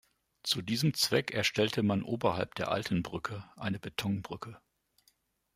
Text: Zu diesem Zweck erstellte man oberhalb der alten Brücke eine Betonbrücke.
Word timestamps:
Zu 0.41 0.63
diesem 0.63 0.95
Zweck 0.95 1.29
erstellte 1.29 1.83
man 1.83 2.01
oberhalb 2.01 2.55
der 2.55 2.71
alten 2.71 3.03
Brücke 3.03 3.47
eine 3.55 3.77
Betonbrücke. 3.77 4.59